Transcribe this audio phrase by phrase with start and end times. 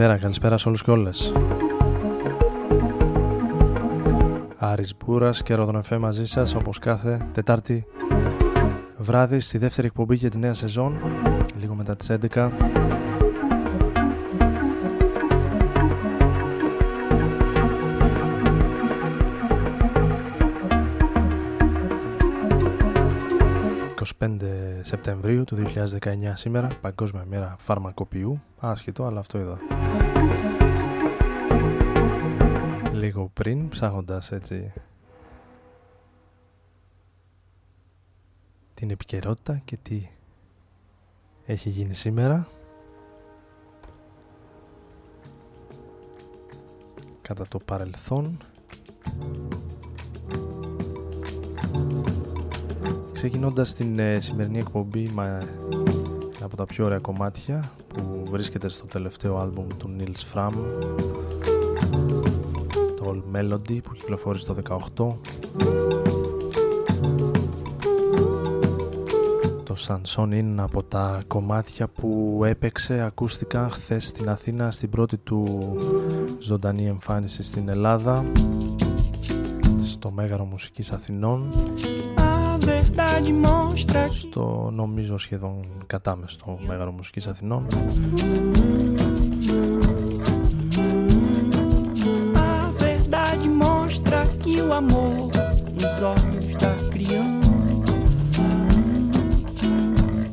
[0.00, 1.32] Καλησπέρα, καλησπέρα σε όλους και όλες.
[4.58, 7.84] Άρης Μπούρας και Ροδονεφέ μαζί σας όπως κάθε Τετάρτη
[8.96, 10.96] βράδυ στη δεύτερη εκπομπή για τη νέα σεζόν
[11.60, 12.50] λίγο μετά τις 11
[24.90, 25.56] Σεπτεμβρίου του
[26.00, 28.42] 2019 σήμερα, Παγκόσμια Μέρα Φαρμακοποιού.
[28.58, 29.58] Άσχετο, αλλά αυτό εδώ.
[32.92, 34.72] Λίγο πριν, ψάχνοντας έτσι
[38.74, 40.06] την επικαιρότητα και τι
[41.46, 42.48] έχει γίνει σήμερα.
[47.22, 48.38] Κατά το παρελθόν
[53.20, 55.48] Ξεκινώντας την ε, σημερινή εκπομπή με
[56.42, 60.52] από τα πιο ωραία κομμάτια που βρίσκεται στο τελευταίο άλμπουμ του Nils Fram.
[62.96, 64.56] Το All Melody που κυκλοφόρησε το
[64.96, 65.14] 18
[69.64, 75.76] Το Σανσόν είναι από τα κομμάτια που έπαιξε, ακούστηκαν χθες στην Αθήνα στην πρώτη του
[76.38, 78.24] ζωντανή εμφάνιση στην Ελλάδα
[79.84, 81.48] στο Μέγαρο Μουσικής Αθηνών
[84.10, 87.66] στο νομίζω σχεδόν κατάμεστο Μέγαρο Μουσικής Αθηνών.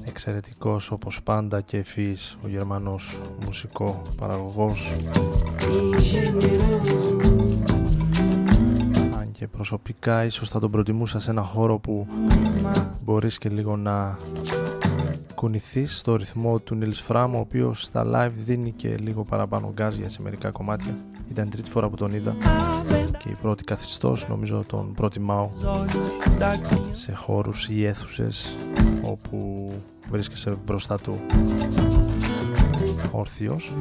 [0.06, 4.92] Εξαιρετικός όπως πάντα και ευφύης ο Γερμανός μουσικός παραγωγός
[9.39, 12.07] και προσωπικά ίσως θα τον προτιμούσα σε ένα χώρο που
[13.04, 14.18] μπορείς και λίγο να
[15.36, 19.95] κουνηθείς στο ρυθμό του Nils Fram ο οποίος στα live δίνει και λίγο παραπάνω γκάζ
[19.95, 20.95] για σε μερικά κομμάτια.
[21.31, 22.36] Ήταν τρίτη φορά που τον είδα
[23.18, 25.50] και η πρώτη καθιστός νομίζω τον προτιμάω
[26.90, 28.56] σε χώρους ή αίθουσες
[29.01, 29.71] όπου
[30.09, 31.19] βρίσκεσαι μπροστά του
[33.11, 33.73] όρθιος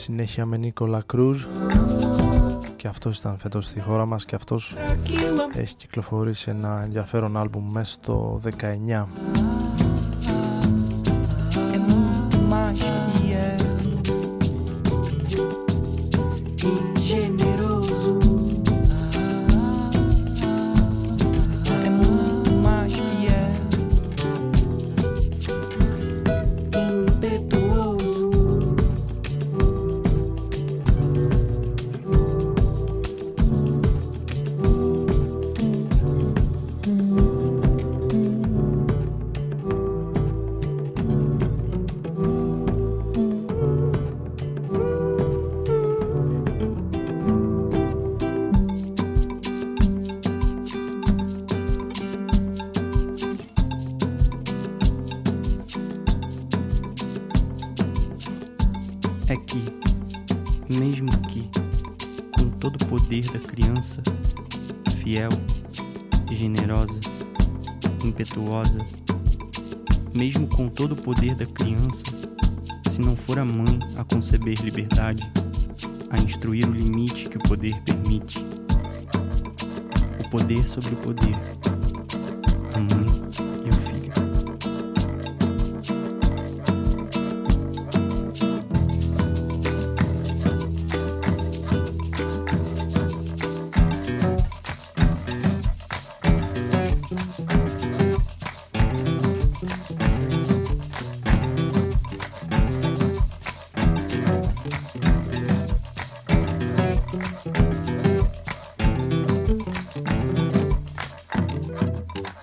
[0.00, 1.46] Συνέχεια με Νίκολα Κρούζ.
[2.76, 4.76] Και αυτός ήταν φέτος στη χώρα μας και αυτός
[5.54, 9.06] έχει κυκλοφορήσει ένα ενδιαφέρον άλμπουμ μέσα στο 19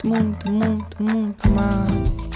[0.07, 2.26] muito, muito, muito mal.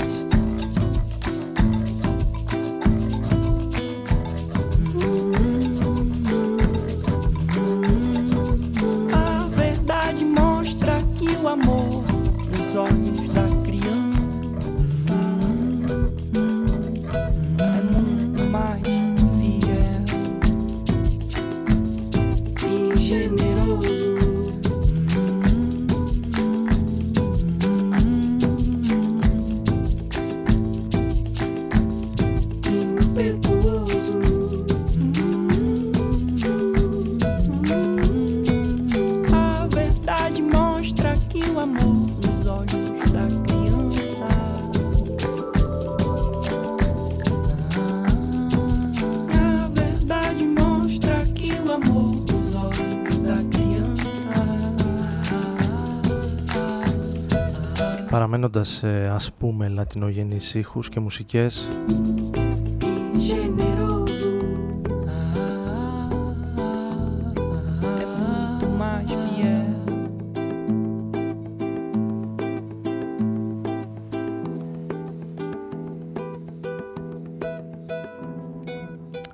[58.61, 61.69] Παραμένοντας ας πούμε λατινογενείς ήχους και μουσικές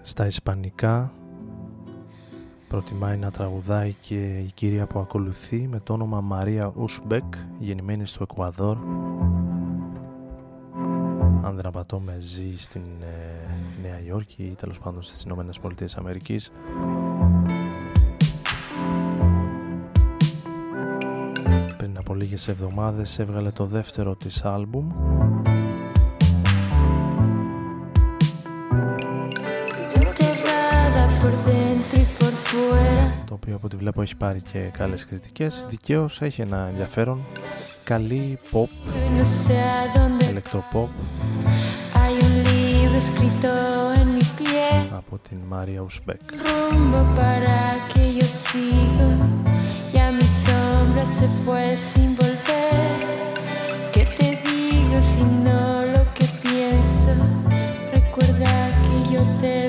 [0.02, 1.12] Στα ισπανικά
[2.68, 7.24] προτιμάει να τραγουδάει και η κυρία που ακολουθεί με το όνομα Μαρία Ουσμπεκ,
[7.60, 8.78] γεννημένη στο Εκουαδόρ.
[11.48, 13.51] Αν δεν απατώμε ζει στην ε,
[13.82, 16.51] Νέα Υόρκη ή τέλος πάντων στις Ηνωμένες Πολιτείες Αμερικής.
[21.77, 24.92] Πριν από λίγες εβδομάδες έβγαλε το δεύτερο της άλμπουμ.
[33.25, 35.66] Το οποίο από ό,τι βλέπω έχει πάρει και καλές κριτικές.
[35.70, 37.25] Δικαίως έχει ένα ενδιαφέρον.
[37.84, 38.68] Καλή pop
[40.38, 40.88] ηλεκτροπop
[42.98, 44.89] libro escrito en mi pie.
[44.92, 46.20] Apotin Maria Uzbek.
[46.32, 49.10] Rumbo para que yo sigo.
[49.94, 53.34] Ya mi sombra se fue sin volver.
[53.94, 57.13] ¿Qué te digo si no lo que pienso?
[57.94, 58.51] Recuerda
[58.84, 59.67] que yo te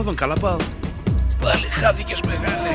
[0.00, 0.56] Ρόδον, καλά πάω.
[1.40, 2.68] Πάλι χάθηκες μεγάλε.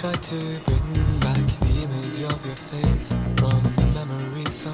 [0.00, 4.70] Tried to bring back the image of your face from the memory so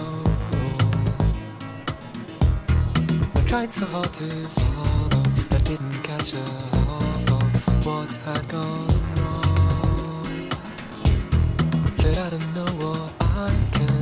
[3.34, 8.86] I tried so hard to follow, but didn't catch a half of what had gone
[9.16, 10.48] wrong.
[11.96, 13.95] Said I don't know what I can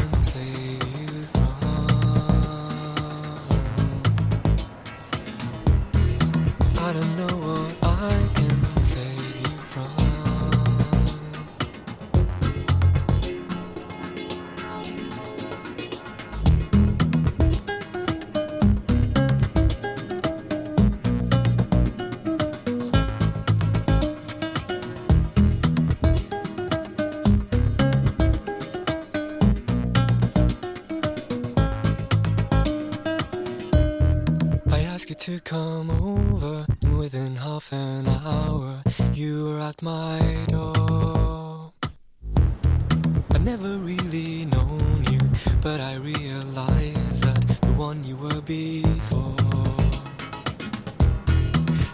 [43.35, 45.21] I've never really known you,
[45.61, 49.35] but I realized that the one you were before.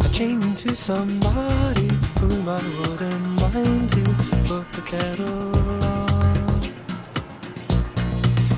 [0.00, 4.04] I changed into somebody for whom I wouldn't mind to
[4.48, 6.62] put the kettle on.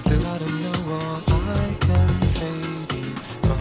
[0.04, 2.28] Still, I don't know what I can
[3.42, 3.58] from.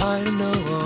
[0.00, 0.77] I don't know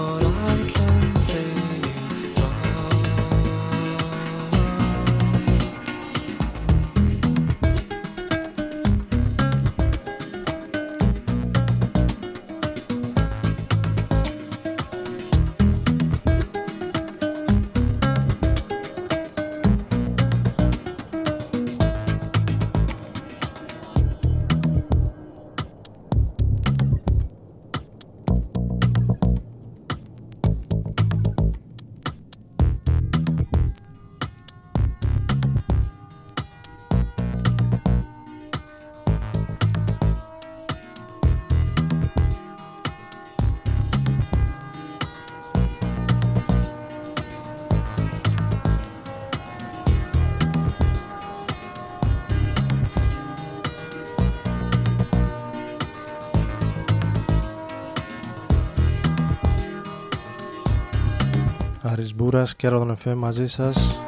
[62.03, 64.01] Άρης Μπούρας και Ρόδον FM μαζί σας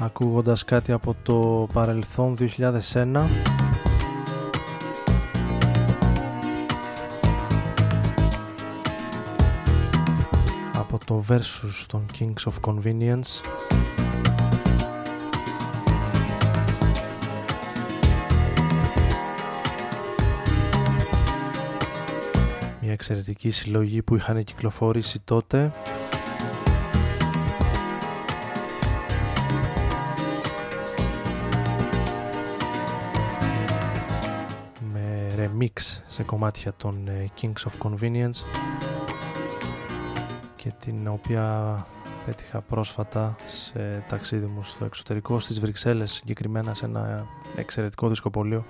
[0.00, 3.28] ακούγοντας κάτι από το παρελθόν 2001
[10.74, 13.40] από το Versus των Kings of Convenience
[22.94, 25.72] εξαιρετική συλλογή που είχαν κυκλοφορήσει τότε.
[34.92, 38.44] Με remix σε κομμάτια των ε, Kings of Convenience
[40.56, 41.86] και την οποία
[42.26, 47.26] πέτυχα πρόσφατα σε ταξίδι μου στο εξωτερικό στις Βρυξέλλες συγκεκριμένα σε ένα
[47.56, 48.64] εξαιρετικό δισκοπολείο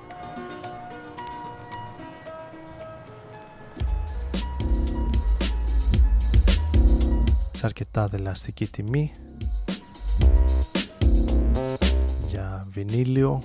[7.65, 9.13] σε αρκετά δελαστική τιμή
[12.27, 13.43] για βινίλιο.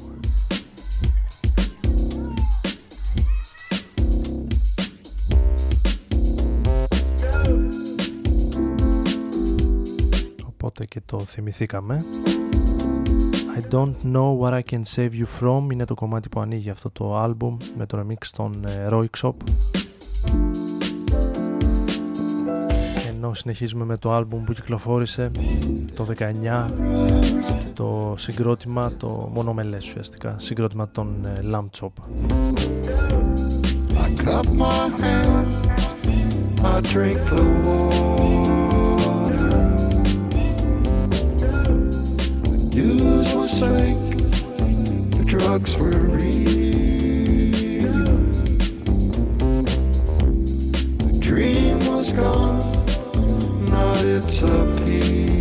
[10.45, 12.05] Οπότε και το θυμηθήκαμε.
[13.57, 16.89] I don't know what I can save you from είναι το κομμάτι που ανοίγει αυτό
[16.89, 19.33] το άλμπουμ με το remix των ε, Roixop
[23.29, 25.31] ενώ συνεχίζουμε με το άλμπουμ που κυκλοφόρησε
[25.95, 26.65] το 19
[27.73, 31.91] το συγκρότημα το μονομελές ουσιαστικά συγκρότημα των ε, Lamb Chop
[34.03, 35.55] I cup my hands,
[36.63, 37.99] I drink the water.
[42.43, 44.11] The news was fake,
[45.17, 46.39] the drugs were real.
[51.05, 52.58] The dream was gone, not
[54.19, 55.38] it's a piece.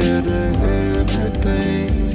[0.00, 2.11] Did everything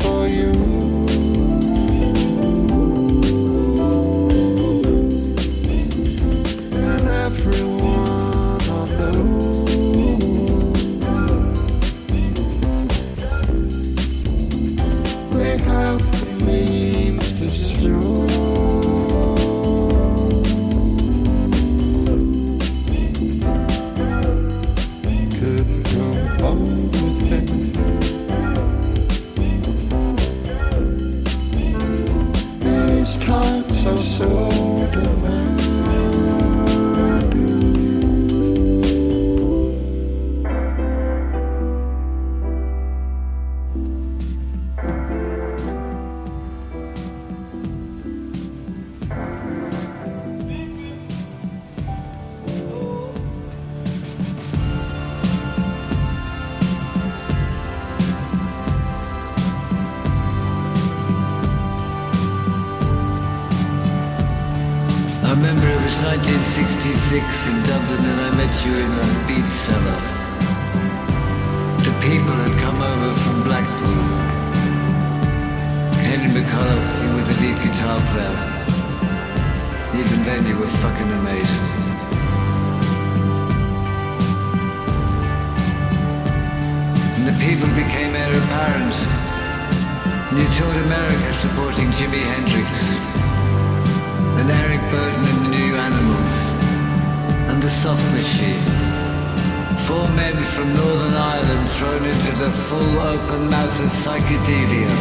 [104.27, 104.91] psychedelia.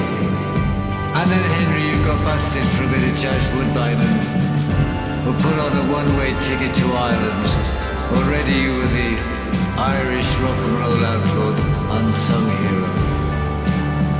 [1.18, 5.58] And then Henry, you got busted for a bit of jazz woodbine and were put
[5.58, 7.50] on a one-way ticket to Ireland.
[8.14, 9.12] Already you were the
[9.78, 11.50] Irish rock and roll outlaw,
[11.98, 12.90] unsung hero.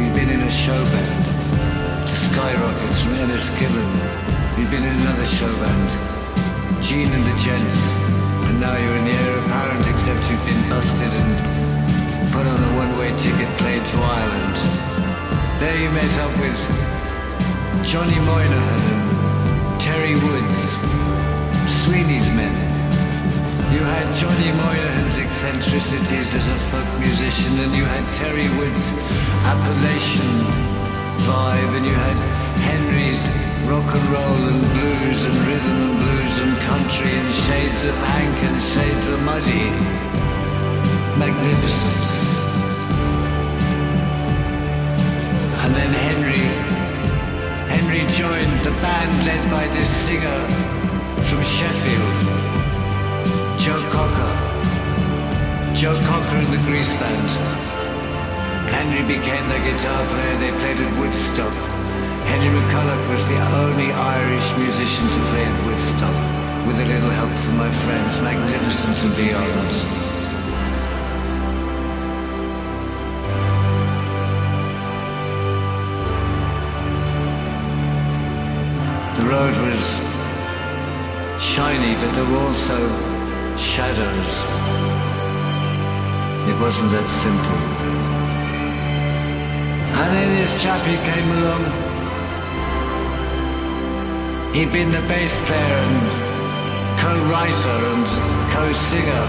[0.00, 1.24] You'd been in a show band,
[2.02, 3.90] the Skyrockets from Ennis Killen.
[4.58, 5.90] You've been in another show band,
[6.82, 7.80] Gene and the Gents,
[8.48, 11.55] and now you're in the air apparent except you've been busted and
[12.44, 14.56] on a one-way ticket plane to Ireland.
[15.56, 16.60] There you met up with
[17.80, 20.62] Johnny Moynihan and Terry Woods,
[21.80, 22.52] Sweeney's men.
[23.72, 28.86] You had Johnny Moynihan's eccentricities as a folk musician, and you had Terry Wood's
[29.48, 30.36] Appalachian
[31.24, 32.18] vibe, and you had
[32.68, 33.22] Henry's
[33.64, 38.36] rock and roll and blues and rhythm and blues and country and shades of Hank
[38.44, 40.25] and shades of Muddy.
[41.18, 42.02] Magnificent.
[45.64, 46.44] And then Henry,
[47.72, 50.40] Henry joined the band led by this singer
[51.24, 52.16] from Sheffield,
[53.58, 54.32] Joe Cocker.
[55.74, 57.30] Joe Cocker and the Grease Band.
[58.76, 61.52] Henry became the guitar player they played at Woodstock.
[62.28, 66.16] Henry McCulloch was the only Irish musician to play at Woodstock,
[66.66, 70.05] with a little help from my friends, Magnificent and beyond.
[79.28, 79.84] Road was
[81.42, 82.78] shiny, but there were also
[83.58, 84.32] shadows.
[86.50, 87.60] It wasn't that simple.
[89.98, 91.64] And then this chappie came along.
[94.54, 95.98] He'd been the bass player and
[97.02, 98.06] co-writer and
[98.54, 99.26] co-singer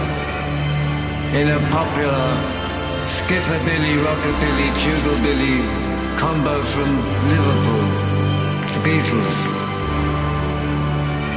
[1.40, 2.28] in a popular
[3.08, 5.58] skiffabilly, rockabilly, tugalbilly
[6.18, 6.90] combo from
[7.30, 7.86] Liverpool.
[8.74, 9.67] The Beatles.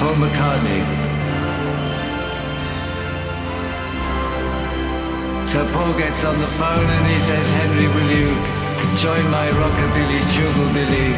[0.00, 0.80] Paul McCartney.
[5.44, 8.28] So Paul gets on the phone and he says, Henry, will you
[8.96, 11.08] join my rockabilly, tugalbilly,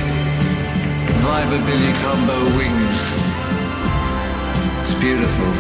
[1.23, 3.03] vibrabilly combo wings?
[4.81, 5.53] It's beautiful.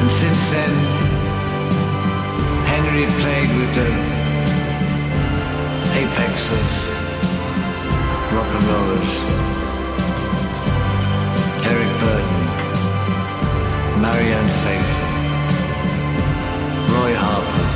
[0.00, 0.72] And since then,
[2.72, 3.90] Henry played with the
[6.00, 6.64] apex of
[8.32, 9.63] rock and rollers.
[11.66, 12.40] Eric Burden,
[14.04, 15.16] Marianne Faithfull,
[16.92, 17.68] Roy Harper,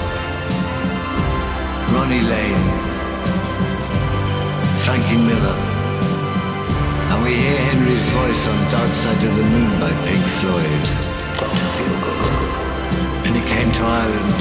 [1.96, 2.68] Ronnie Lane,
[4.84, 5.56] Frankie Miller.
[7.08, 10.84] And we hear Henry's voice on Dark Side of the Moon by Pink Floyd.
[13.24, 14.40] And he came to Ireland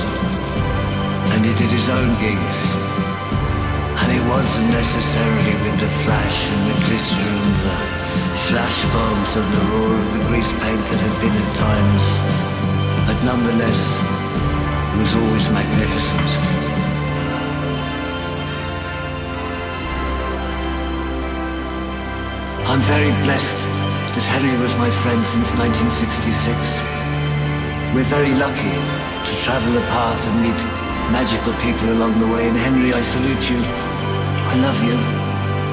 [1.31, 2.59] and he did his own gigs.
[3.95, 7.96] And it wasn't necessarily with the flash and the glitter and the
[8.47, 12.05] flash bombs and the roar of the grease paint that had been at times.
[13.03, 13.99] But nonetheless,
[14.87, 16.29] it was always magnificent.
[22.71, 23.59] I'm very blessed
[24.15, 26.55] that Henry was my friend since 1966.
[27.91, 28.75] We're very lucky
[29.27, 30.61] to travel the path and meet
[31.11, 32.47] magical people along the way.
[32.47, 33.59] And Henry, I salute you.
[33.59, 34.95] I love you.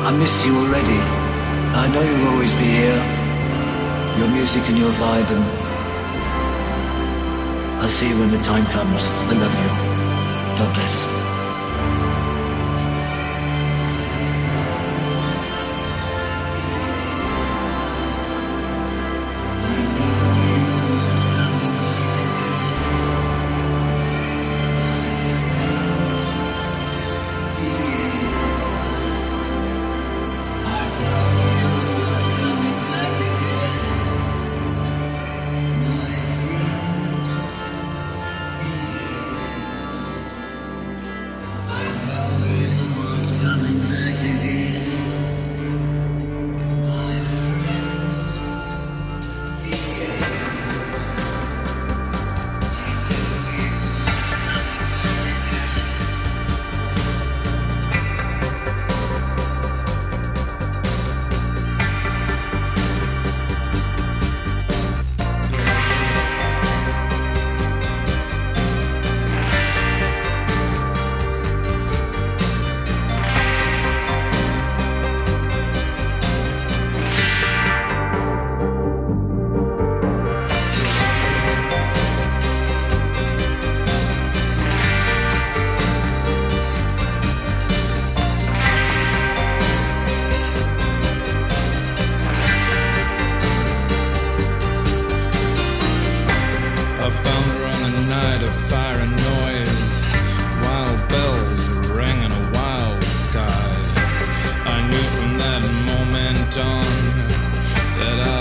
[0.02, 1.23] I miss you already.
[1.76, 3.02] I know you'll always be here.
[4.18, 5.44] Your music and your vibe and
[7.82, 9.02] I'll see you when the time comes.
[9.30, 9.68] I love you.
[10.58, 11.13] God bless.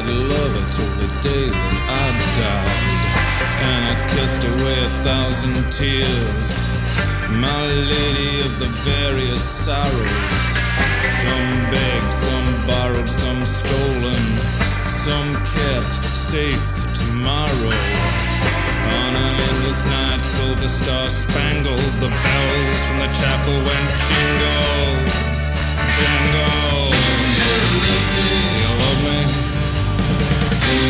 [0.06, 3.04] I'd love her till the day that I died.
[3.72, 6.60] And I kissed away a thousand tears.
[7.32, 10.48] My lady of the various sorrows.
[11.24, 14.26] Some begged, some borrowed, some stolen,
[14.88, 17.80] some kept safe tomorrow.
[19.00, 25.00] On an endless night, silver star spangled, the bells from the chapel went jingle,
[25.96, 26.54] jangle.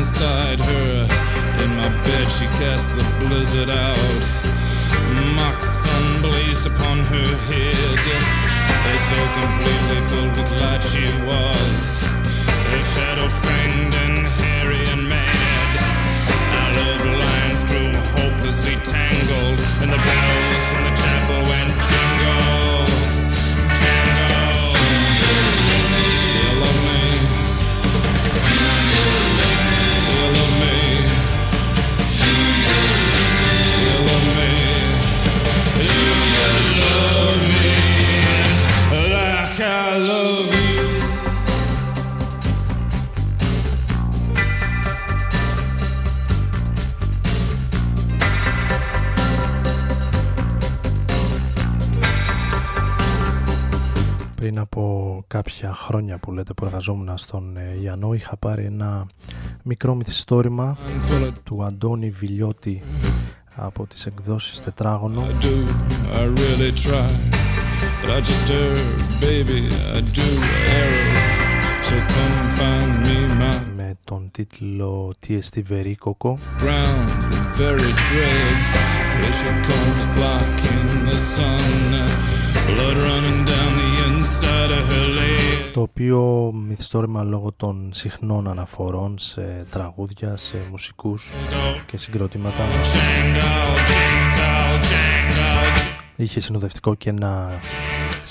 [0.00, 1.06] inside her.
[1.62, 4.22] In my bed, she cast the blizzard out.
[5.36, 8.00] Mock sun blazed upon her head.
[9.10, 11.82] So completely filled with light she was.
[12.70, 15.72] Her shadow fanged and hairy and mad.
[16.60, 20.02] Our love lines grew hopelessly tangled, and the
[55.74, 59.06] χρόνια που λέτε που εργαζόμουν στον ε, Ιαννό είχα πάρει ένα
[59.62, 60.76] μικρό μυθιστόρημα
[61.44, 62.82] του Αντώνη Βιλιώτη
[63.54, 65.54] από τις εκδόσεις Τετράγωνο I do,
[66.20, 67.10] I really try.
[68.00, 68.76] But I just err,
[69.20, 69.60] baby,
[69.96, 70.28] I do
[70.82, 71.30] err.
[71.86, 78.70] So come find me, my με τον τίτλο TST Βερίκοκο grounds and very dreads.
[79.16, 81.64] Here she comes blocking the sun.
[82.66, 85.29] Blood running down the inside of her leg.
[85.72, 91.32] Το οποίο μυθιστόρημα λόγω των συχνών αναφορών σε τραγούδια, σε μουσικούς
[91.86, 93.36] και συγκροτήματα Jangle,
[93.88, 95.80] jangle, jangle.
[96.16, 97.48] είχε συνοδευτικό και ένα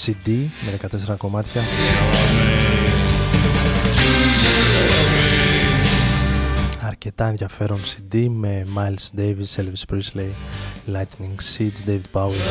[0.06, 0.30] CD
[0.66, 1.62] με 14 κομμάτια
[7.02, 10.30] αρκετά ενδιαφέρον CD με Miles Davis, Elvis Presley,
[10.94, 12.44] Lightning Seeds, David Bowie,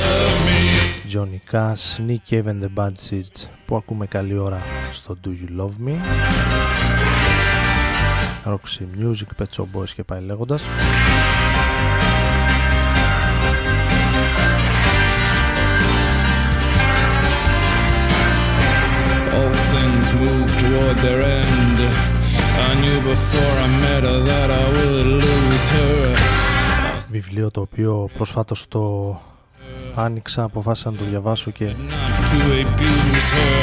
[1.12, 4.60] Johnny Cash, Nick Cave and the Bad Seeds που ακούμε καλή ώρα
[4.92, 5.96] στο Do You Love Me
[8.44, 10.62] Roxy Music, Pet Shop Boys και πάει λέγοντας
[19.38, 21.67] All things move toward their end.
[22.68, 26.16] I knew before I met her that I would lose her.
[27.10, 29.16] βιβλίο το οποίο προσφάτως το
[29.94, 31.72] άνοιξα, αποφάσισα να το διαβάσω και Not
[32.30, 33.58] to abuse her.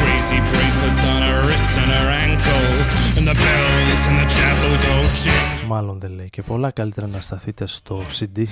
[0.00, 2.86] Crazy bracelets on her wrists and her ankles.
[3.18, 5.66] And the bells in the chapel go jingle.
[5.68, 8.44] μάλλον δεν λέει και πολλά καλύτερα να σταθείτε στο CD You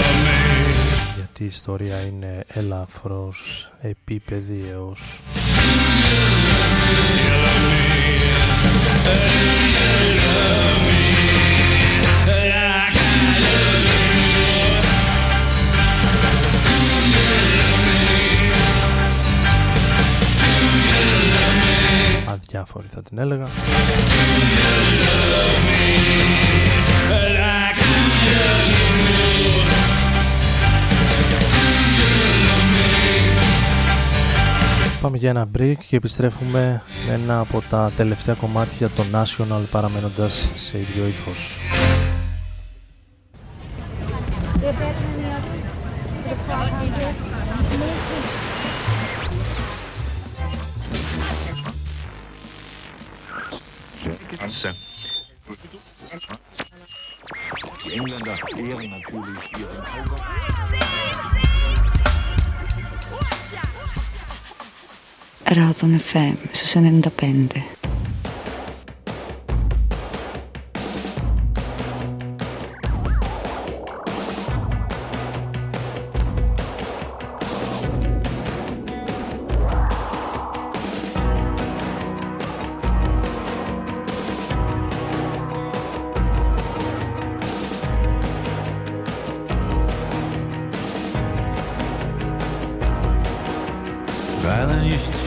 [0.00, 0.38] love me.
[1.16, 5.20] γιατί η ιστορία είναι ελαφρώς επίπεδη έως
[22.26, 23.46] αδιάφορη θα την έλεγα
[35.04, 40.48] Πάμε για ένα break και επιστρέφουμε με ένα από τα τελευταία κομμάτια των National παραμένοντας
[40.54, 41.58] σε ίδιο ύφος.
[57.84, 60.53] Die Engländer ehren natürlich ihren Kaiser.
[65.48, 67.93] Ράδον FM στους 95.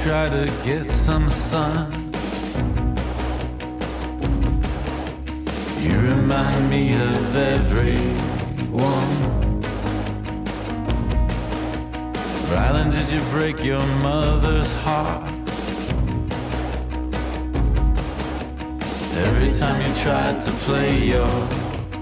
[0.08, 1.92] Try to get some sun.
[5.82, 9.12] You remind me of everyone.
[12.52, 15.30] Rylan, did you break your mother's heart?
[19.28, 21.30] Every time you tried to play your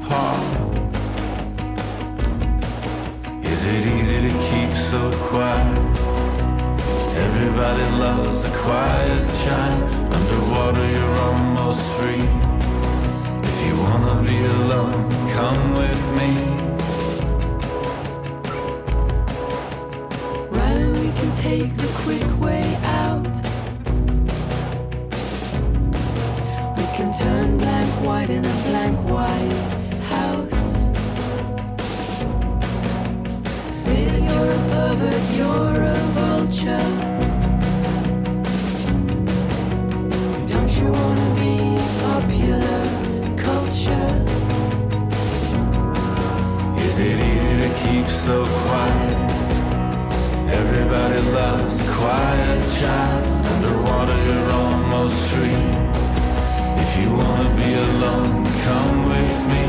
[0.07, 0.45] part.
[3.43, 5.94] Is it easy to keep so quiet?
[7.17, 9.83] Everybody loves a quiet chime.
[10.11, 12.27] Underwater, you're almost free.
[13.49, 16.31] If you wanna be alone, come with me.
[20.57, 23.35] Run, we can take the quick way out.
[26.77, 29.63] We can turn blank white in a blank white
[30.11, 30.61] house.
[33.71, 36.94] Say that you're a pervert, you're a vulture.
[52.05, 53.45] Quiet child.
[53.53, 55.65] Underwater, you're almost free.
[56.83, 59.63] If you wanna be alone, come with me.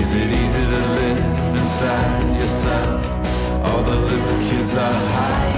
[0.00, 1.22] Is it easy to live
[1.60, 3.00] inside yourself?
[3.66, 5.53] All the little kids are high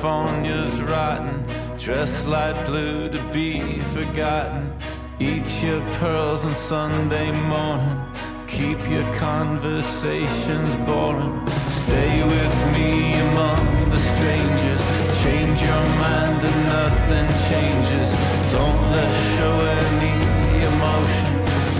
[0.00, 1.44] California's rotten.
[1.76, 4.72] Dress light blue to be forgotten.
[5.18, 8.00] Eat your pearls on Sunday morning.
[8.48, 11.46] Keep your conversations boring.
[11.84, 14.82] Stay with me among the strangers.
[15.22, 18.08] Change your mind and nothing changes.
[18.56, 20.16] Don't let show any
[20.72, 21.30] emotion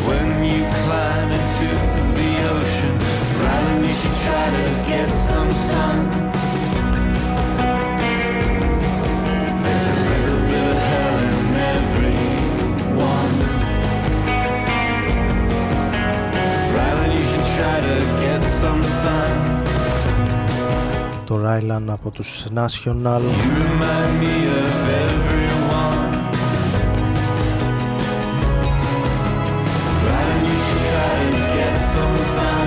[0.08, 1.68] when you climb into
[2.20, 2.94] the ocean.
[3.42, 6.30] Ryland, you should try to get some sun.
[21.24, 24.74] Το Rylan από τους National You remind me of
[25.06, 26.12] everyone.
[30.06, 32.66] Ryland, you should try to get some sun.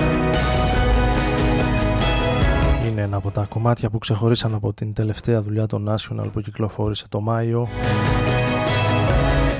[2.86, 7.06] είναι ένα από τα κομμάτια που ξεχωρίσαν από την τελευταία δουλειά των National που κυκλοφόρησε
[7.08, 7.68] το Μάιο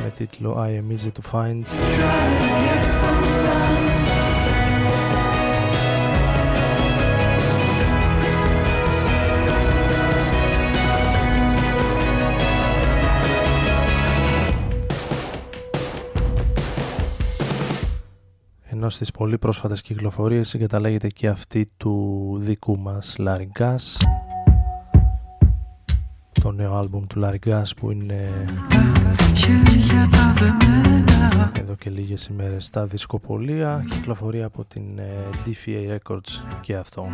[0.03, 1.65] με τίτλο I am easy to find
[18.85, 23.77] ενώ στις πολύ πρόσφατες κυκλοφορίες συγκαταλέγεται και αυτή του δικού μας Larry Gas.
[26.43, 28.29] Το νέο άλμπουμ του Larry Gas που είναι
[31.61, 33.85] εδώ και λίγες ημέρες στα δισκοπολία.
[33.91, 35.13] Κυκλοφορεί από την ε,
[35.47, 37.07] DFA Records και αυτό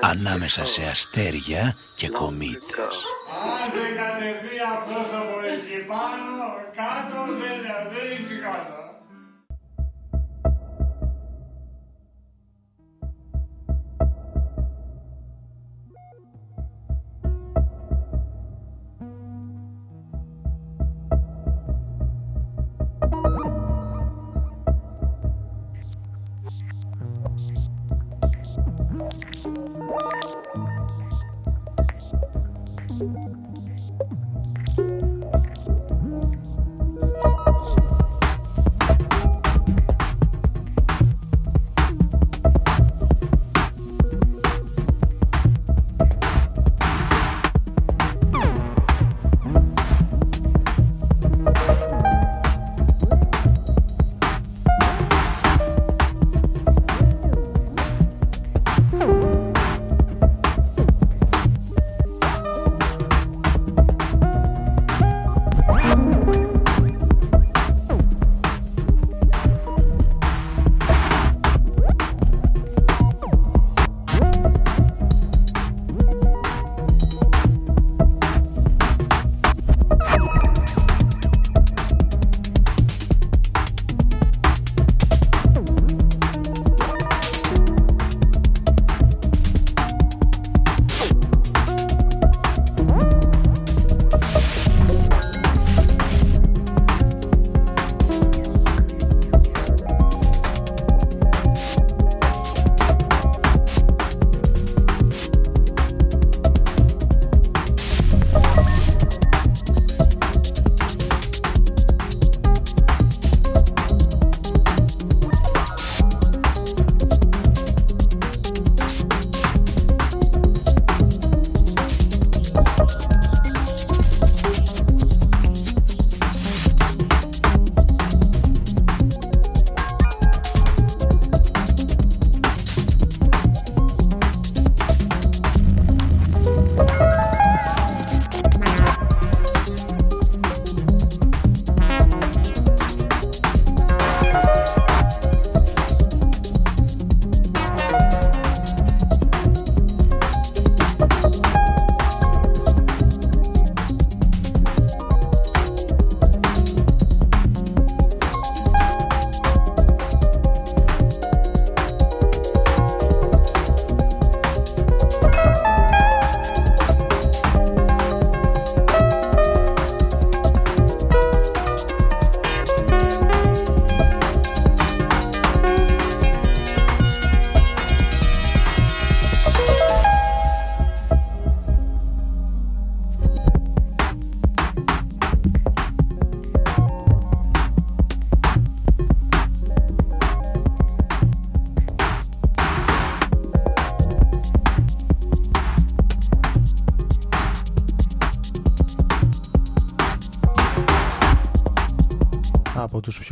[0.00, 2.94] ανάμεσα σε αστέρια και κομήτες.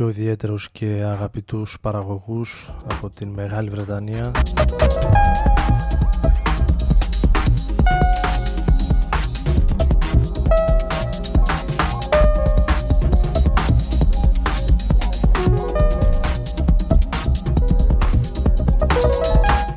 [0.03, 4.31] Πιο ιδιαίτερους και αγαπητούς παραγωγούς από την Μεγάλη Βρετανία.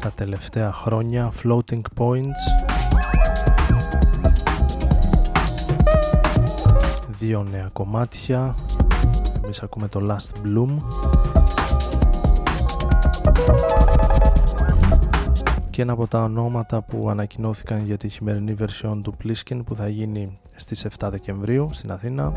[0.00, 2.42] Τα τελευταία τελευταία χρόνια Floating Points.
[7.18, 8.54] Δύο νέα κομμάτια
[9.46, 10.76] εμείς ακούμε το Last Bloom.
[15.70, 19.88] Και ένα από τα ονόματα που ανακοινώθηκαν για τη χειμερινή version του Pliskin που θα
[19.88, 22.32] γίνει στις 7 Δεκεμβρίου στην Αθήνα.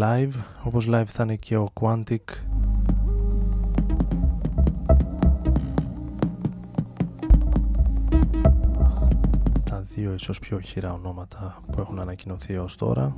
[0.00, 2.24] Live όπως live θα είναι και ο Quantic
[10.06, 13.16] δύο ίσως πιο χειρά ονόματα που έχουν ανακοινωθεί ως τώρα.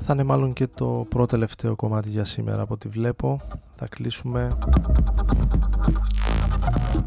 [0.00, 3.40] Θα είναι μάλλον και το πρώτο τελευταίο κομμάτι για σήμερα από ό,τι βλέπω.
[3.74, 4.58] Θα κλείσουμε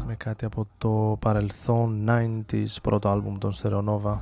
[0.06, 4.20] με κάτι από το παρελθόν 90s πρώτο άλμπουμ των Στερεονόβα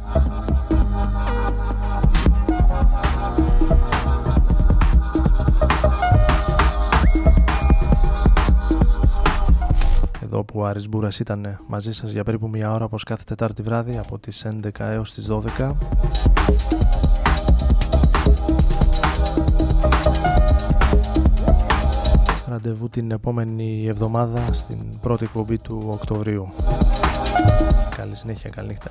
[10.42, 13.62] εδώ που ο Άρης Μπούρας ήταν μαζί σας για περίπου μια ώρα όπως κάθε Τετάρτη
[13.62, 15.28] βράδυ από τις 11 έως τις
[15.58, 15.72] 12
[22.48, 26.52] ραντεβού την επόμενη εβδομάδα στην πρώτη εκπομπή του Οκτωβρίου.
[27.96, 28.90] Καλή συνέχεια, καλή νύχτα.